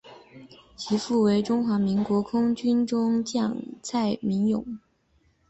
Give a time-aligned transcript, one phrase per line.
[0.75, 4.79] 其父为中华民国空军中将蔡名永。